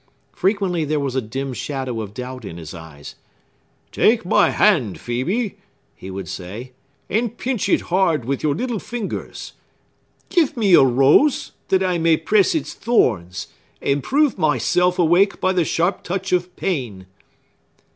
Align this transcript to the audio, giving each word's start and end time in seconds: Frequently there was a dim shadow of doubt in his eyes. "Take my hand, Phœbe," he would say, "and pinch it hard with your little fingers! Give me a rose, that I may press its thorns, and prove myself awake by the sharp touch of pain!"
Frequently 0.33 0.83
there 0.83 0.99
was 0.99 1.13
a 1.15 1.21
dim 1.21 1.53
shadow 1.53 2.01
of 2.01 2.15
doubt 2.15 2.43
in 2.43 2.57
his 2.57 2.73
eyes. 2.73 3.13
"Take 3.91 4.25
my 4.25 4.49
hand, 4.49 4.97
Phœbe," 4.97 5.57
he 5.93 6.09
would 6.09 6.27
say, 6.27 6.71
"and 7.07 7.37
pinch 7.37 7.69
it 7.69 7.81
hard 7.81 8.25
with 8.25 8.41
your 8.41 8.55
little 8.55 8.79
fingers! 8.79 9.53
Give 10.29 10.57
me 10.57 10.73
a 10.73 10.81
rose, 10.83 11.51
that 11.67 11.83
I 11.83 11.99
may 11.99 12.17
press 12.17 12.55
its 12.55 12.73
thorns, 12.73 13.49
and 13.79 14.01
prove 14.01 14.39
myself 14.39 14.97
awake 14.97 15.39
by 15.39 15.53
the 15.53 15.63
sharp 15.63 16.01
touch 16.03 16.31
of 16.31 16.55
pain!" 16.55 17.05